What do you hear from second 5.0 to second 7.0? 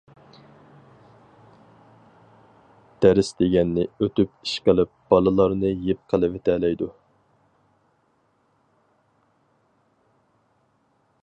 بالىلارنى يىپ قىلىۋېتەلەيدۇ.